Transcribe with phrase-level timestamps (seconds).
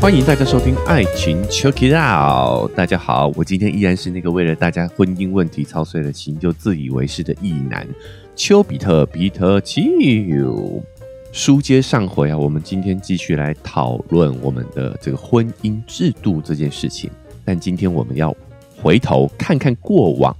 [0.00, 2.70] 欢迎大家收听《爱情 Check It Out》。
[2.74, 7.88] 大家好，我今天依然是那个为了大家婚姻问题操碎了心就自以为是的异男
[8.36, 9.80] 丘比特比特丘。
[11.32, 17.10] 书接上回啊，我们今天继续来讨论我们的这个婚姻制度这件事情。
[17.42, 18.32] 但今天我们要
[18.76, 20.36] 回头看看过往，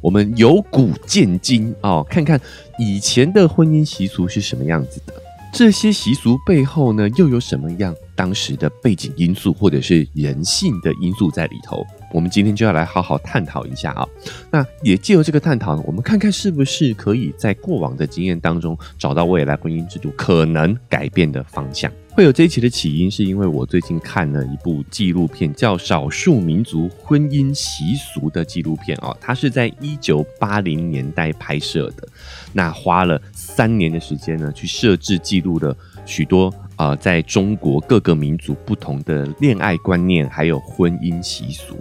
[0.00, 2.40] 我们由古见今哦，看看
[2.78, 5.12] 以前的婚姻习俗是什么样子的。
[5.52, 11.84] 这些习俗背后呢，又有什么样当时的背景因素，或者是人性的因素在里头？
[12.12, 14.06] 我们今天就要来好好探讨一下啊。
[14.50, 21.90] 那也借由这个探讨呢，我们看看是不是可以在过往的经验当中找到未来婚姻制度可能改变的方向。
[22.10, 29.16] 会有这一期的起因，是因为我最近看了一部纪录片，叫《少数民族婚姻习俗》的纪录片哦。
[29.20, 32.08] 它是在一九八零年代拍摄的，
[32.52, 41.76] 那花了三年的时间呢，去设置记录了许多呃，在中国各个民族不同的恋爱观念，还有婚姻习俗。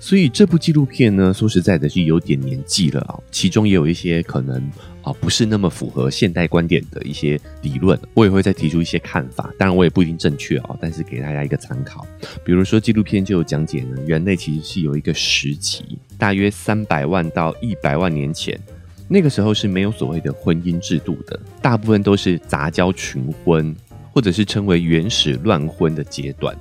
[0.00, 3.14] 所以这部纪录片呢，说实在的，是有点年纪了啊。
[3.30, 4.56] 其中也有一些可能
[5.02, 9.48] 啊，不是那么符合现代观点的一些理论，我也会再提出一些看法。
[9.56, 12.04] 当然，我也不一定正确啊，但是给大家一个参考。
[12.44, 18.58] 比如说，纪录片就有讲解呢，人类其实是有一个时期，大约三百万到一百万年前，
[19.06, 23.72] 那个时候是没有所谓的婚姻制度的，大部分都是杂交群婚，
[24.12, 26.56] 或者是称为原始乱婚的阶段。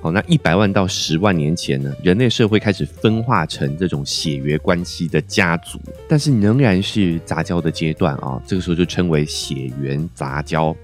[0.00, 8.40] 好，那一百万到十万年前呢，人类社会开始分化成这种血缘关系的家族，但是仍然是杂交的阶段啊。
[8.46, 10.74] 这个时候就称为血缘杂交。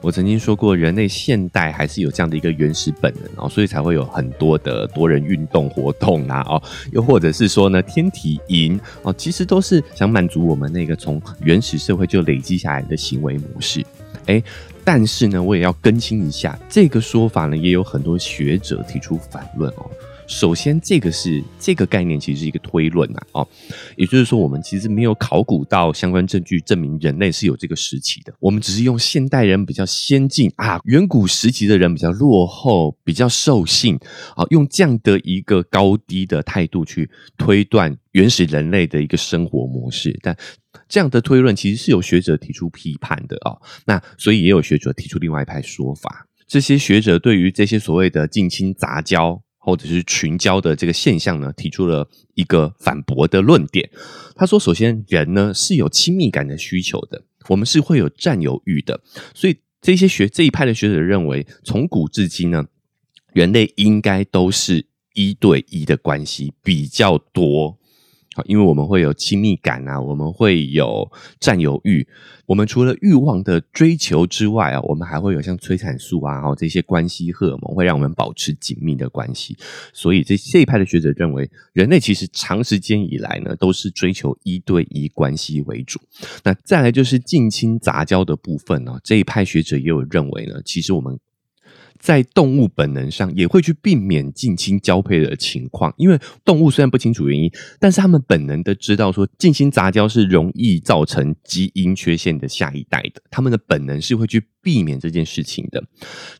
[0.00, 13.82] 我曾经说过，人类现代还是有这样的一个原始本能哦，所以才会有很多的多人运动活动啊，哦，又或者是说呢，天体营哦，其实都是想满足我们那个从原始社会就累积下来的行为模式，
[14.26, 14.42] 哎。
[14.84, 19.90] 但是呢，我也要更新一下这个说法呢，也有很多学者提出反论哦。
[20.26, 23.46] 首先，这个是这个概念其实是一个推论呐，哦，
[23.96, 33.98] 也就是说，我们其实没有考古到相关证据证明人类是有这个时期的，我们只是用现代人比较先进啊，远古时期的人比较落后，比较兽性，
[34.34, 40.36] 啊，用这样的一个高低的态度去推断原始人类的一个生活模式，但。
[40.88, 46.26] 这样的推论其实是有学者提出批判的哦，那所以也有学者提出另外一派说法。
[46.46, 53.88] 这些学者对于这些所谓的近亲杂交或者是群交的这个现象呢，提出了一个反驳的论点。
[54.36, 59.00] 他说：首先，人呢是有亲密感的需求的，我们是会有占有欲的，
[59.34, 62.66] 所以这些学这一派的学者认为，从古至今呢，
[63.32, 67.78] 人类应该都是一对一的关系比较多。
[68.34, 72.06] 好，因为我们会有亲密感啊，我们会有占有欲。
[72.46, 79.56] 我们除了欲望的追求之外啊，我们还会有像催产素啊，然后这些关系荷尔蒙会让我们保持紧密的关系。
[79.92, 86.00] 所以这这一派的学者认为，人类其实长时间以来呢，都是追求一对一关系为主。
[86.42, 91.18] 那再来就是近亲杂交的部分呢，这一派学者也有认为呢，其实我们。
[92.04, 97.50] 在动物本能上也会去避免近亲交配的情况，因为动物虽然不清楚原因，
[97.80, 105.82] 但是他们本能的知道说近亲杂交是容易造成基因缺陷的下一代的，他们的本能是会去避免这件事情的。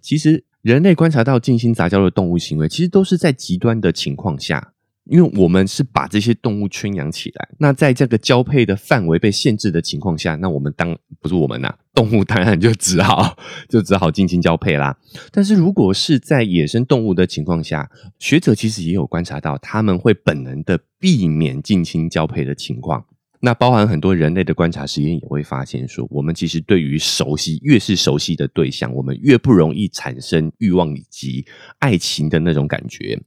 [0.03, 4.75] 其实人类观察到近亲杂交的动物行为，其实都是在极端的情况下。
[5.05, 13.37] 因为我们是把这些动物圈养起来，那在这个交配的范围被限制的情况下，那我们当不是我们呐， 动物当然就只好
[13.69, 14.97] 就只好进行交配啦。
[15.31, 23.05] 但是如果是在野生动物的情况下，学者其实也有观察到，他们会本能的避免近亲交配的情况。
[23.41, 31.45] 那包含很多人类的观察实验也会发现说，我们其实对于熟悉越是熟悉的对象，我们越不容易产生欲望以及
[31.79, 33.21] 爱情的那种感觉。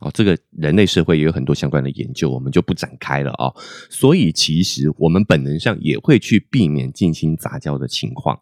[0.00, 3.54] 哦，这个人类社会也有很多相关的研究，我们就不展开了哦。
[3.90, 8.38] 所以，其实我们本能上也会去避免近亲杂交的情况。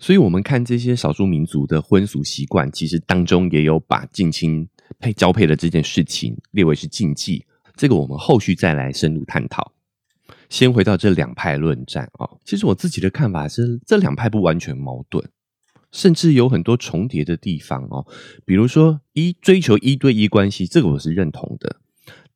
[0.00, 4.68] 所以，我们看这些少数民族的婚俗习惯，其实当中也有把近亲
[4.98, 7.44] 配交配的这件事情列为是禁忌。
[7.76, 9.72] 这个我们后续再来深入探讨。
[10.48, 15.30] 先回到这两派论战啊，其实我自己的看法是，这两派不完全矛盾。
[15.90, 18.06] 甚至有很多重叠的地方哦，
[18.44, 21.76] 比如说一追求一对一关系，这个我是认同的。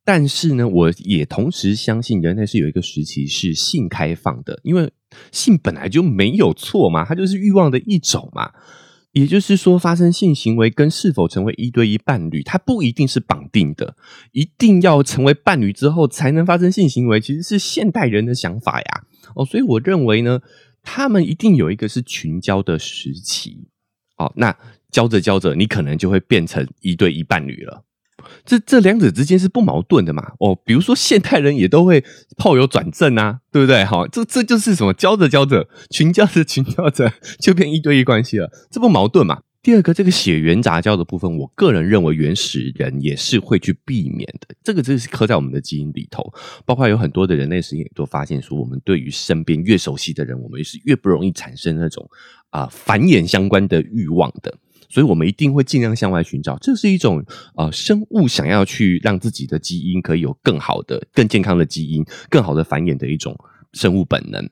[0.05, 4.91] 但是呢，我也同时相信人类是有一个时期是性开放的，因为
[5.31, 8.51] 性本来就没有错嘛，它就是欲望的一种嘛。
[9.13, 13.95] 也就是说，发生性行为跟是否成为一对一伴侣，它不一定是绑定的，
[14.31, 19.03] 一定要成为伴侣之后才能发生性行为，其实是现代人的想法呀。
[19.35, 20.41] 哦，所以我认为呢。
[20.83, 23.67] 他们一定有一个是群交的时期，
[24.15, 24.55] 好，那
[24.91, 27.83] 交着交着，你可能就会变成一对一伴侣了。
[28.45, 30.33] 这这两者之间是不矛盾的嘛？
[30.39, 32.03] 哦，比如说现代人也都会
[32.37, 33.83] 炮友转正啊，对不对？
[33.83, 39.41] 好，这这就是什么交着交着，群交着群交着，就变一对一关系了，这不矛盾嘛？
[39.63, 44.53] 第二个，这个血缘杂交的部分，我个人认为原始人也是会去避免的。
[44.61, 46.33] 这个真是刻在我们的基因里头，
[46.65, 52.05] 包括有很多的人类实验都发现说，我们对于身边越熟悉的人，我们是越不容易产生那种
[52.49, 54.53] 啊繁衍相关的欲望的。
[54.89, 57.25] 所以，我们一定会尽量向外寻找，这是一种
[57.55, 63.33] 呃生物想要去让自己的基因可以有更好的、更健康的基因、更好的繁衍的一种
[63.71, 64.49] 生物本能。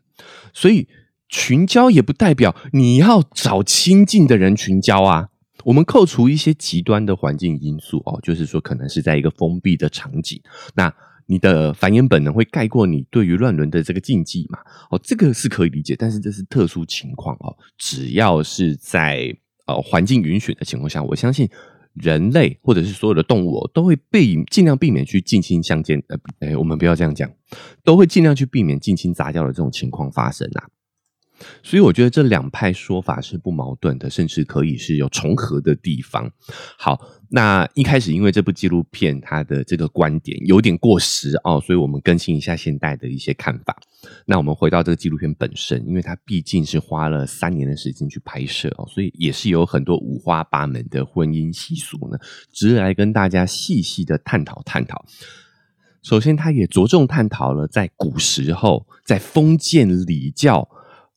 [0.54, 0.88] 所以，
[1.32, 5.30] 群交也不代表你要找亲近的人群交啊。
[5.64, 10.42] 我们扣除一些极端的环境因素哦，就是说可能是在一个封闭的场景，
[10.76, 10.94] 那
[11.28, 14.60] 你的繁衍本能会盖过你对于乱伦的这个禁忌嘛？
[14.90, 17.56] 哦，这个是可以理解，但是这是特殊情况哦。
[17.78, 19.34] 只要是在
[19.68, 21.48] 呃，环境允许的情况下，我相信
[21.94, 26.02] 人类或者是所有的动物都会避尽量避免去近亲相间。
[26.08, 27.32] 呃，哎，我们不要这样讲，
[27.84, 30.68] 都会尽量去避免近亲杂交的这种情况发生啊。
[31.64, 36.32] 所以我觉得这两派说法是不矛盾的，甚至可以是有重合的地方。
[36.78, 37.00] 好，
[37.30, 43.76] 那一开始因为这部纪录片它的这个观点有点过时哦，所以我们更新一下现代的一些看法。
[44.26, 52.18] 那我们回到这个纪录片本身，因为它毕竟是花了三年的时间去拍摄哦，所以也是有很多五花八门的婚姻习俗呢，
[52.52, 55.06] 值得来跟大家细细的探讨探讨。
[56.04, 60.68] 首先，他也着重探讨了在古时候，在封建礼教。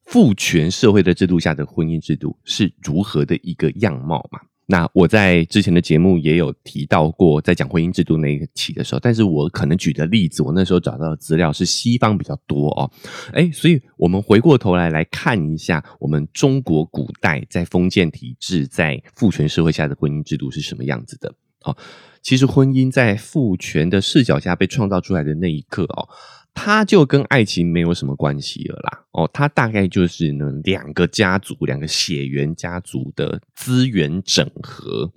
[0.06, 4.40] 父权社会的制度下的婚姻制度是如何的一个样貌嘛？
[4.66, 12.90] 那我在之前的节目也有提到过，在讲婚姻制度那一期的时候，但是我可能举的例子，我那时候找到的资料是西方比较多哦。
[13.32, 21.34] 哎，所以我们回过头来来看一下，我们中国古代在封建体制、在父权社会下的婚姻制度是什么样子的？
[21.64, 21.76] 哦，
[22.22, 26.08] 其实婚姻在父权的视角下被创造出来的那一刻哦。
[26.54, 35.12] 他就跟爱情没有什么关系了啦，哦，他大概就是呢两个家族、两个血缘家族的资源整合，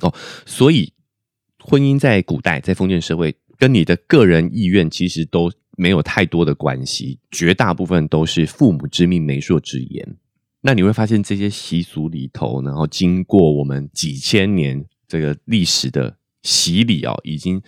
[0.00, 0.12] 哦，
[0.44, 0.92] 所以
[1.60, 10.16] 婚姻在古代在封建社会跟你的个人意愿其实都没有太多的关系，绝大部分都是父母之命、媒妁之言。
[10.62, 17.62] 那你会发现这些习俗里头，然后经过我们几千年这个历史的洗礼哦，已经。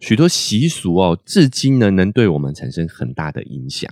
[0.00, 3.88] 许多习俗哦，至今呢能对我们产生很大的影响。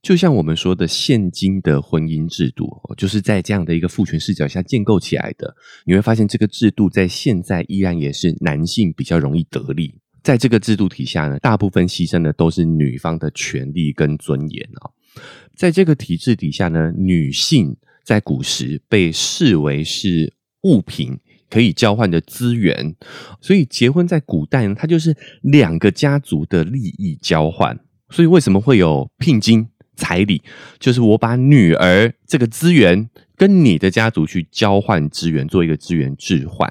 [0.00, 5.56] 就像我们说的，现今的婚姻制度，就是在这样的一个父权视角下建构起来的。
[5.84, 9.92] 你会发现，这个制度在现在依然也是男性比较容易得利。
[10.22, 14.92] 在这个制度体下呢，大部分牺牲的都是女方的权利跟尊严哦。
[15.56, 20.32] 在这个体制底下呢，女性在古时被视为是
[20.62, 21.18] 物品。
[21.52, 22.94] 可以交换的资源，
[23.38, 27.78] 所以结婚在古代呢，它就是两个家族的利益交换。
[28.08, 30.40] 所以为什么会有聘金彩礼？
[30.78, 36.66] 就是我把女儿这个资源跟你的家族去交换资源，做一个资源置换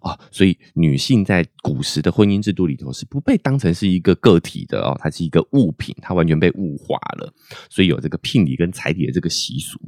[0.00, 0.18] 啊。
[0.30, 7.32] 所以女性在古时的婚姻制度里头是不被当成是一个个体的哦，它是一个物品，它完全被物化了。
[7.68, 9.78] 所以有这个聘礼跟彩礼的这个习俗。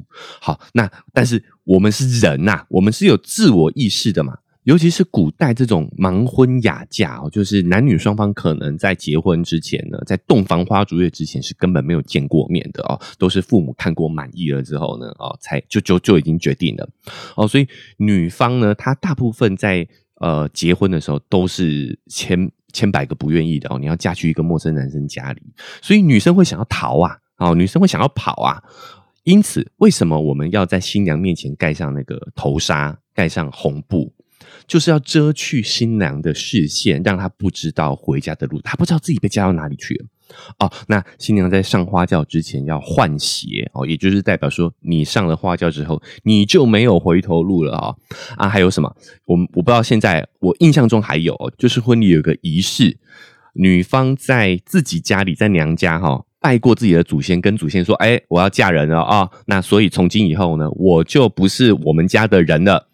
[0.40, 1.43] 好，那但是。
[1.66, 4.38] 我们是人呐，我们是有自我意识的嘛。
[4.66, 16.88] 尤其是古代这种盲婚哑嫁哦，就是男女双方可能在结婚之前呢，在洞房花烛夜之前是根本没有见过面的哦，都是父母看过满意了之后呢，哦，才就就就已经决定了
[17.37, 17.46] 哦。
[17.46, 25.42] 所以女方呢，她大部分在呃结婚的时候都是千千百个不愿意的哦，你要嫁去一个陌生男生家里，
[25.80, 28.61] 所以女生会想要逃啊，哦，女生会想要跑啊。
[29.23, 34.14] 因此，为什么我们要在新娘面前盖上那个头纱，盖上红布，
[34.66, 40.06] 就是要遮去新娘的视线，让她不知道回家的路，她不知道自己被嫁到哪里去了。
[40.58, 47.94] 哦，那新娘在上花轿之前要换鞋哦，也就是代表说，你上了花轿之后，你就没有回头路了啊
[48.37, 48.49] 啊！
[48.49, 48.92] 还有什么？
[49.25, 52.99] 我我不知道，现在我印象中还有，就是婚礼有个仪式，
[53.52, 56.25] 女方在自己家里，在娘家哈。
[56.38, 59.28] 拜过自己的祖先，跟祖先说：“哎，我要嫁人了啊！
[59.46, 62.88] 那所以从今以后呢，我就不是我们家的人了。”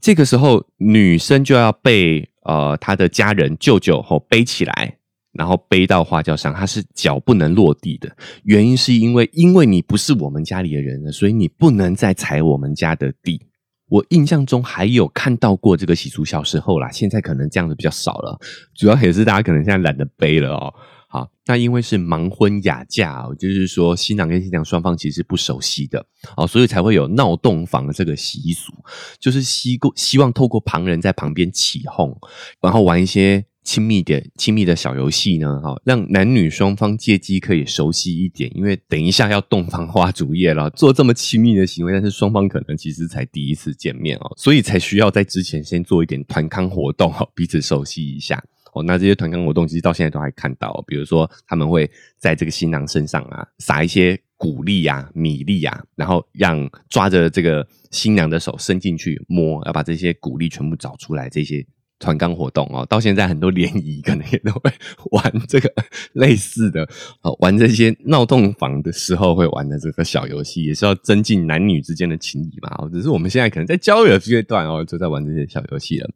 [0.00, 4.96] 这个时候，女生就要被呃她的家人舅舅后背起来，
[5.32, 8.16] 然后背到花轿上，她是脚不能落地的。
[8.44, 13.46] 原因是因为，因为你不是我们家里的人，所以你不能再踩我们家的地。
[13.88, 18.38] 我印象中还有看到过这个习俗小时候啦，现在可能这样子比较少了，
[18.74, 20.72] 主要也是大家可能现在懒得背了哦。
[21.12, 28.72] 好，那因为是盲婚哑嫁哦，就是说新郎跟新娘双方其实不熟悉的哦，所以才会有闹洞房这个习俗，
[29.18, 32.16] 就是希过希望透过旁人在旁边起哄，
[32.60, 48.40] 然后玩一些亲密的亲密的小游戏呢，哈，让男女双方借机可以熟悉一点，因为等一下要洞房花烛夜了，做这么亲密的行为，但是双方可能其实才第一次见面哦，所以才需要在之前先做一点团康活动，哈，彼此熟悉一下。
[48.72, 61.28] 哦，那这些团康活动其实到现在都还看到，比如说他们会在这个新郎身上啊撒一些谷粒啊、米粒啊，然后让抓着这个新娘的手伸进去摸，要把这些谷粒全部找出来。
[61.28, 61.66] 这些
[61.98, 64.72] 团康活动哦，到现在很多联谊可能也都会
[65.10, 65.70] 玩这个
[66.14, 66.88] 类似的，
[67.20, 72.88] 哦，玩这些闹洞房的时候会玩的这个小游戏，也是要增进男女之间的情谊嘛。
[72.90, 76.08] 只是我们现在可能在交友阶段哦，就在玩这些小游戏了。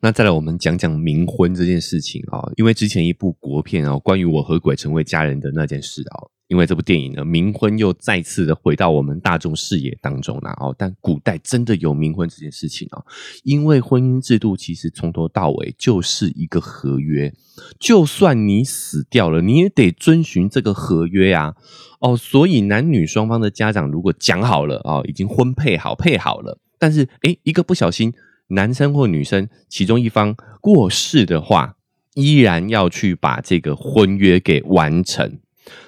[0.00, 10.72] 那再来，我们讲讲冥婚这件事情啊，因为之前一部国片哦，关于我和鬼成为家人的那件事啊，因为这部电影呢，冥婚又再次的回到我们大众视野当中了哦。
[10.78, 13.04] 但古代真的有冥婚这件事情哦，
[13.42, 17.34] 因为婚姻制度其实从头到尾就是一个合约，
[17.80, 21.56] 就算你死掉了，你也得遵循这个合约啊。
[21.98, 28.14] 哦，所以男女双方的家长如果讲好了啊，已经婚配好配好了，但是诶一个不小心。
[28.48, 31.76] 男生或女生其中一方过世的话，
[32.14, 35.38] 依然要去把这个婚约给完成。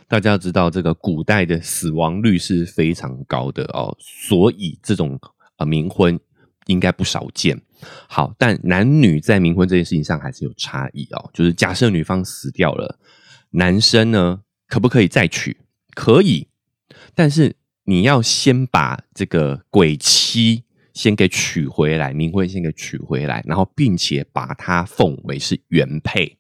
[0.07, 5.19] 大家要知道，这个古代的死亡率是非常高的哦，所以这种
[5.57, 6.19] 呃冥婚
[6.67, 7.61] 应该不少见。
[8.09, 11.31] 好，但男女在冥婚这件事情上还是有差异哦。
[11.33, 12.99] 就是假设女方死掉了，
[13.51, 15.57] 男生呢可不可以再娶？
[15.95, 16.49] 可以，
[17.15, 20.65] 但是你要先把这个鬼妻。
[20.93, 26.37] 先给娶回来，冥婚先给娶回来，然后并且把它奉为是原配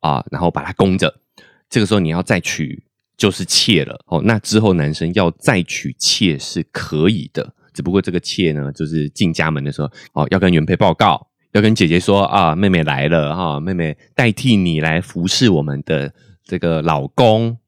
[0.00, 1.20] 啊，然后把它供着。
[1.68, 2.84] 这个时候你要再娶
[3.16, 4.22] 就是妾了哦。
[4.24, 16.12] 那之后男生要再娶妾是可以的，只不过这个妾呢，就是进家门的时候哦，要跟原配报告，要跟姐姐说啊，妹妹来了哈，妹妹代替你来服侍我们的
[16.44, 17.58] 这个老公。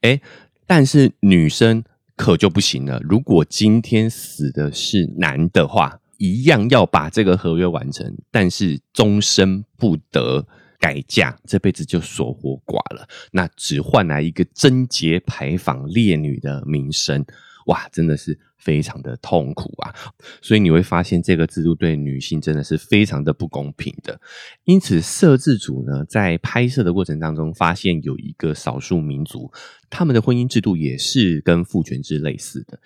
[0.00, 0.20] 哎，
[0.66, 1.84] 但是女生。
[2.16, 3.00] 可就不行了。
[3.02, 10.46] 如果今天死的是男的话，一样要把这个合约完成，但是终身不得
[10.80, 13.06] 改嫁，这辈子就守活寡了。
[13.32, 17.24] 那只换来一个贞洁牌坊烈女的名声。
[17.66, 19.94] 哇，真的是非常的痛苦啊！
[20.40, 24.20] 所以你会发现，这个制度对女性真的是非常的不公平的。
[24.64, 29.52] 因此，摄制组呢在拍摄的过程当中，发现有一个少数民族，
[29.90, 32.78] 他们的婚姻制度也是跟父权制类似的，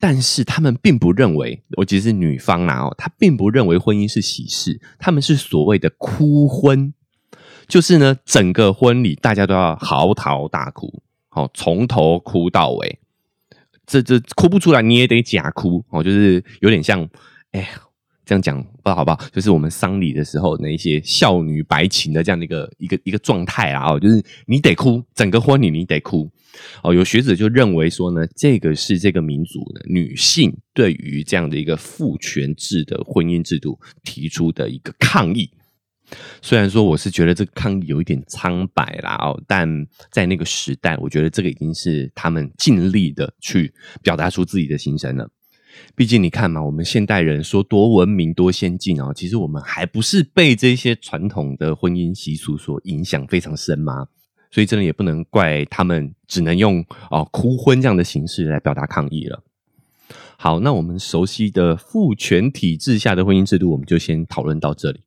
[0.00, 6.92] 但是他们并不认为，我其实是女方啦哦，她并不认为婚姻是喜事，他们是所谓的哭婚，
[7.68, 12.98] 就是呢，整个婚礼大家都要嚎啕大哭，好，从头哭到尾。
[13.86, 17.08] 这这哭不出来，你也得假哭哦，就是有点像，
[17.52, 17.70] 哎，
[18.24, 19.20] 这样讲不好不好？
[19.32, 26.28] 就是我们丧礼的时候那一些孝女白情的这样的一个一个一个状态啊，哦，就是你得哭，整个婚礼你得哭
[26.82, 26.92] 哦。
[26.92, 35.48] 有学者就认为说呢，这个是这个民族的女性对于这样的一个父权制的婚姻制度提出的一个抗议。
[36.40, 39.68] 虽然说我是觉得这个抗议有一点苍白啦哦，但
[40.10, 43.72] 在那个时代，我觉得这个已经是他们尽力的去
[44.02, 45.28] 表达出自己的心声了。
[45.94, 54.06] 毕竟你看嘛，我们现代人说多文明多先进哦，其实我们还不是被这些传统的婚姻习俗所影响非常深吗？
[54.50, 59.42] 所以真的也不能怪他们，只能用哦哭婚这样的形式来表达抗议了。
[60.38, 65.00] 好，那我们熟悉的父权体制下的婚姻制度，我们就先讨论到这里。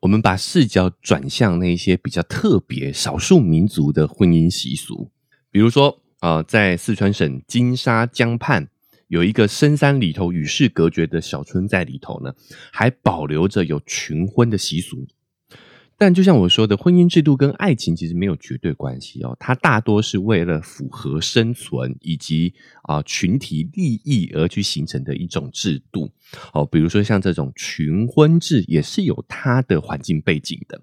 [0.00, 5.10] 我们把视角转向那些比较特别、少数民族的婚姻习俗，
[5.50, 8.68] 比如说，啊，在四川省金沙江畔
[9.08, 12.32] 有一个深山里头与世隔绝的小村，在里头呢，
[12.72, 15.06] 还保留着有群婚的习俗。
[16.00, 22.54] 但就像我说的，婚姻制度跟爱情其实没有绝对关系哦，它大多是为了符合生存以及
[22.84, 26.10] 啊群体利益而去形成的一种制度
[26.54, 26.64] 哦。
[26.64, 30.80] 比如说像这种群婚制，也是有它的环境背景的。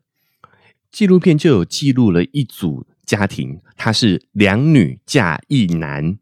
[0.92, 6.20] 纪录片就有记录了一组家庭，他是两女嫁一男，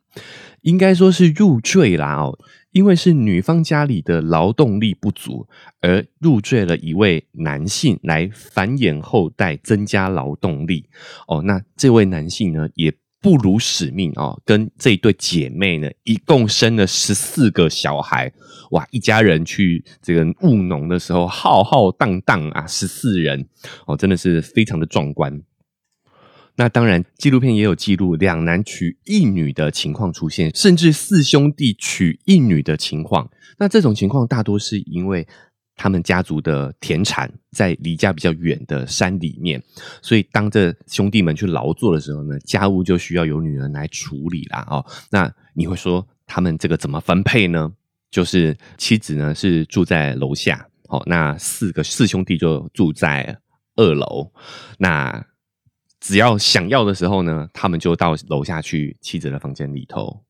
[0.62, 2.40] 应该说是入赘啦哦。
[2.76, 5.48] 因为是女方家里的劳动力不足，
[5.80, 10.90] 而入赘了一位男性来繁衍后代，增加劳动力。
[11.30, 18.30] 哦，那这位男性呢，也不辱使命哦，跟这一对姐妹呢，一共生了十四个小孩，
[18.72, 18.86] 哇！
[18.92, 23.48] 一家人去这个务农的时候，浩浩荡荡啊，十四人
[23.88, 25.42] 哦，真的是非常的壮观。
[26.58, 33.30] 那当然，纪录片也有记录两男娶一女的情况出现，甚至四兄弟娶一女的情况。
[33.58, 35.28] 那这种情况大多是因为
[35.76, 39.62] 他们家族的田产在离家比较远的山里面，
[40.02, 44.66] 所以当这兄弟们去劳作的时候呢，家务就需要由女人来处理啦。
[44.70, 47.74] 哦，那你会说他们这个怎么分配呢？
[48.10, 53.38] 就是妻子呢是住在楼下，哦，那四个四兄弟就住在
[53.76, 54.32] 二楼，
[54.78, 55.26] 那。
[56.06, 60.22] 只要想要的时候呢，他们就到楼下去妻子的房间里头。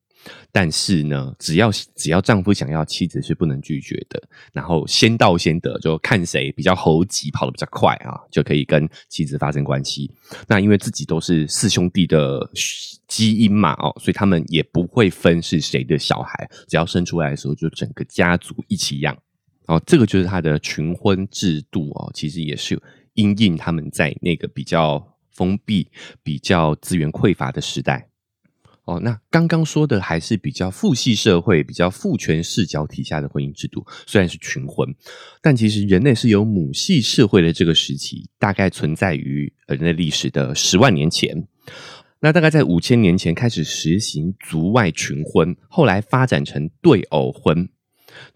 [0.50, 4.20] 但是呢，只要只要丈夫想要，妻子是不能拒绝的。
[4.54, 10.10] 然后先到先得，就看谁比较猴急，跑得比较快啊，就可以跟妻子发生关系。
[10.48, 12.50] 那因为自己都是四兄弟的
[13.06, 19.14] 基因嘛，哦，所以他们也不会分是谁的小孩，只要生出来的时候，就整个家族一起养。
[19.66, 22.80] 哦，这个就是他的群婚制度哦，其实也是
[23.12, 25.12] 因应他们在那个比较。
[25.36, 25.88] 封闭、
[26.22, 28.08] 比较资源匮乏的时代，
[28.86, 34.94] 哦，那刚刚说的还是比较父系社会、比较父权视角体下的婚姻制度，虽然是群婚，
[35.42, 41.46] 但其实人类是有母系社会的这个时期，大概存在于人类历史的十万年前。
[42.20, 47.68] 那大概在五千年前开始实行族外群婚，后来发展成对偶婚。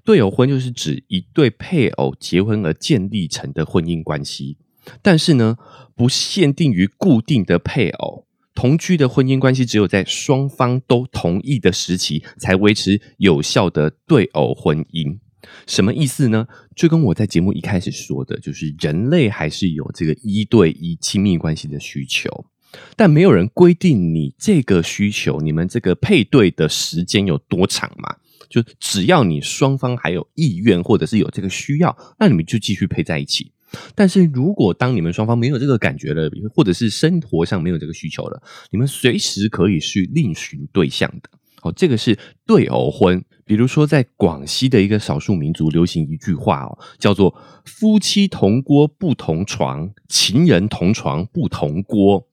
[0.05, 4.59] 对偶婚就是指一对配偶结婚而建立成的婚姻关系。
[5.03, 5.57] 但是呢，
[5.95, 15.19] 不限定于固定的配偶同居的婚姻关系，只有在双方都同意的时期才维持有效的对偶婚姻。
[15.67, 16.47] 什么意思呢？
[16.77, 22.45] 就跟我在节目一开始说的，就是人类还是有这个一对一亲密关系的需求，
[22.95, 28.17] 但没有人规定你这个需求，你们这个配对的时间有多长嘛？
[28.51, 33.53] 就只要你双方还有意愿，或者是有这个需要，那你们就继续配在一起。
[33.95, 41.31] 但是如果当你们双方没有这个感觉了，或者是生活上没有这个需求了，你们随时可以去另寻对象的。
[41.63, 43.23] 哦，这个是对偶婚。
[43.45, 47.37] 比如说，在广西的一个少数民族流行一句话哦，叫做
[47.67, 52.29] “夫妻同锅不同床，情人同床不同锅”。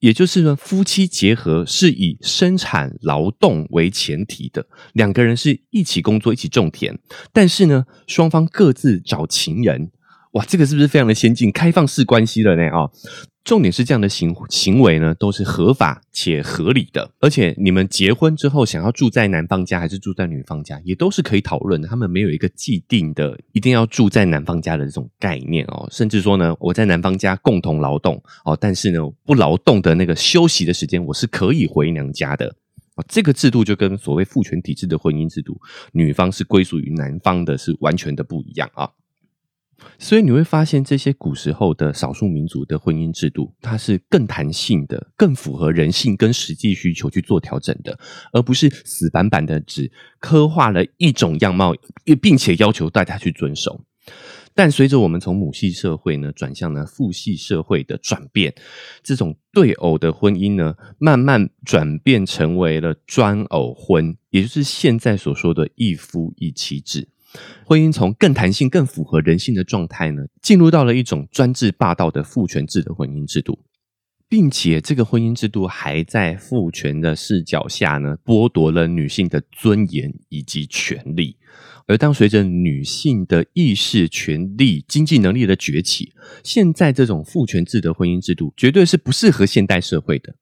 [0.00, 6.98] 也就是呢，夫妻结合是以生产劳动为前提的，两个人是一起工作、一起种田，
[7.32, 9.90] 但是呢，双方各自找情人。
[10.34, 12.64] 哇，这个是不是非常的先进、开放式关系了呢？
[12.70, 12.90] 啊，
[13.44, 17.12] 重点是这样的行行为呢，都是合法且合理的。
[17.20, 21.86] 而且你们结婚之后，想要住在男方家还是住在女方家，也都是可以讨论的。
[21.86, 25.86] 他们没有一个既定的一定要住在男方家的这种概念哦。
[25.92, 32.56] 甚至说呢，我在男方家共同劳动哦，但是呢，不劳动的那个休息的时间，我是可以回娘家的
[32.96, 33.04] 啊。
[33.06, 35.60] 这个制度就跟所谓父权体制的婚姻制度，
[35.92, 38.90] 女方是归属于男方的，是完全的不一样啊。
[39.98, 47.98] 所以你会发现，这些古时候的少数民族的婚姻制度，它是更弹性的、更符合人性跟实际需求去做调整的，
[48.32, 51.74] 而不是死板板的只刻画了一种样貌，
[52.20, 53.84] 并且要求大家去遵守。
[54.56, 58.54] 但随着我们从母系社会呢转向了父系社会的转变，
[59.02, 67.08] 这种对偶的婚姻呢，慢慢转变成为了专偶婚，也就是现在所说的一夫一妻制。
[67.66, 73.58] 婚姻从更弹性、更符合人性的状态呢，进入到了一种专制霸道的父权制的婚姻制度，
[74.28, 81.36] 并且这个婚姻制度还在父权的视角下呢，剥夺了女性的尊严以及权利。
[81.86, 90.34] 而当随着女性的意识、权利、经济能力的崛起，现在这种父权制的婚姻制度绝对是不适合现代社会的。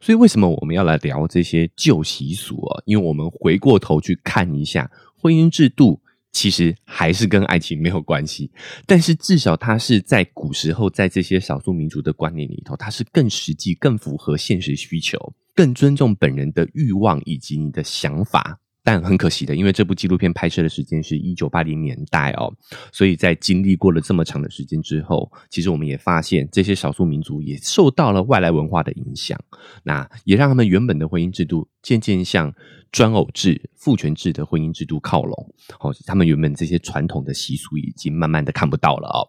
[0.00, 2.82] 所以，为什么我们要来聊这些旧习俗啊？
[2.84, 6.02] 因为我们回过头去看一下婚姻制度。
[6.36, 8.50] 其实还是跟爱情没有关系，
[8.84, 18.60] 但是至少它是在古时候，在这些少数民族的观念里头，它是更实际、更符合现实需求、更尊重本人的欲望以及你的想法。
[18.86, 22.54] 但很可惜的，因为这部纪录片拍摄的时间是一九八零年代哦，
[22.92, 29.36] 所以在经历过了这么长的时间之后，其实我们也发现这些少数民族也受到了外来文化的影响，
[29.82, 32.54] 那也让他们原本的婚姻制度渐渐向
[32.92, 35.52] 专偶制、父权制的婚姻制度靠拢。
[35.80, 39.26] 哦，他们原本这些传统的习俗已经慢慢的看不到了哦。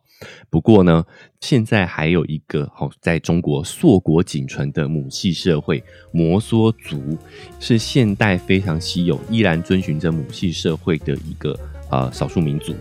[0.49, 1.05] 不过呢，
[1.41, 7.17] 现在还有一个哦，在中国硕果仅存的母系社会摩梭族，
[7.59, 11.57] 是现代非常稀有、依然但遵循着母系社会的一个
[11.89, 12.75] 呃少数民族。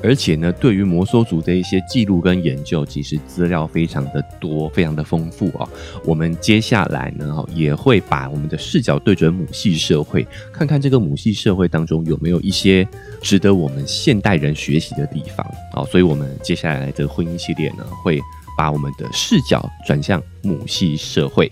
[0.00, 5.68] 而且呢，对于摩梭族的一些记录跟研究，其实资料非常的多，非常的丰富啊。
[6.04, 12.86] 我们接下来呢，也会把我们的视角对准母系社会，看看这个母系社会当中有没有一些
[13.20, 15.82] 值得我们现代人学习的地方啊。
[15.90, 18.20] 所以，我们接下来的婚姻系列呢，会
[18.56, 21.50] 把我们的视角转向母系社会。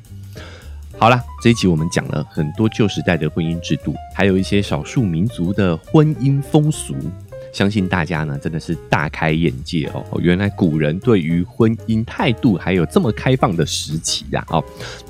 [1.03, 6.95] 好啦，这一集我们讲了很多旧时代的婚姻制度，还有一些少数民族的婚姻风俗，
[7.53, 10.05] 相信大家呢真的是大开眼界哦！
[10.21, 14.47] 原来古人对于婚姻态度还有这么开放的时期呀！
[14.51, 14.63] 哦，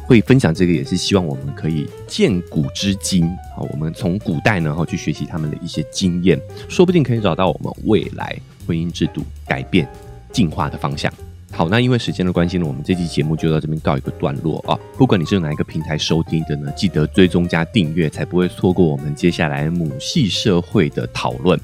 [0.07, 8.35] 会分享这个也是希望我们可以见古知今啊，我们从古代呢哈去学习他们的一些经验，说不定可以找到我们未来
[8.67, 9.87] 婚姻制度改变
[10.33, 11.13] 进化的方向。
[11.55, 14.77] 好，那因为时间的关系呢，我们这期节目就到这边告一个段落啊。
[14.97, 21.61] 不管你是用哪一个平台收听的呢，记得追踪加订阅，才不会错过我们接下来母系社会的讨论。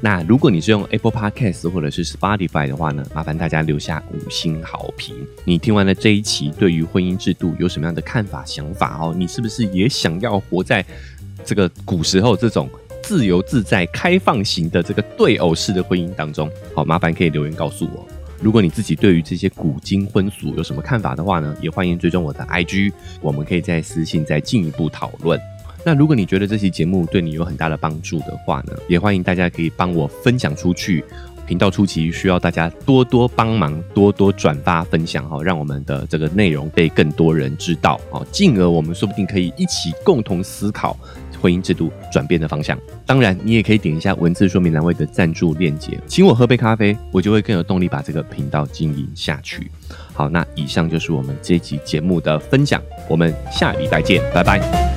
[0.00, 5.16] 那如果你是用 Apple Podcast 或者是 Spotify 的话呢，麻烦大家留下五星好评。
[5.44, 9.12] 你听完了这一期，对于婚姻制度有什么样的看法、想法哦？
[9.16, 10.84] 你是不是也想要活在
[11.44, 12.70] 这个古时候这种
[13.02, 16.48] 自由自在、开放型的这个对偶式的婚姻当中？
[16.74, 18.06] 好，麻烦可以留言告诉我。
[18.40, 25.40] 如果你自己对于这些古今婚俗有什么看法的话呢，也欢迎追踪我的 IG，我们可以在私信再进一步讨论。
[25.84, 31.04] 那如果你觉得这期节目对你有很大的帮助的话呢，也欢迎大家可以帮我分享出去。
[31.46, 40.98] 频道初期需要大家多多帮忙，多多转发分享哈，让我们的这个内容被更多人知道哦，进而我们说不定可以一起共同思考。
[41.40, 49.70] 婚姻制度转变的方向，当然你也可以点一下文字说明栏位的赞助链接，请我喝杯咖啡，我就会更有动力把这个频道经营下去。
[50.12, 54.95] 好，那以上就是我们这集节目的分享，我们下礼拜见，拜拜。